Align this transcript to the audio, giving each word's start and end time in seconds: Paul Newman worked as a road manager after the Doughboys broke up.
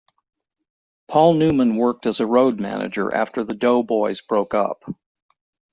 Paul 1.09 1.35
Newman 1.35 1.75
worked 1.75 2.07
as 2.07 2.19
a 2.19 2.25
road 2.25 2.59
manager 2.59 3.13
after 3.13 3.43
the 3.43 3.53
Doughboys 3.53 4.21
broke 4.21 4.55
up. 4.55 4.81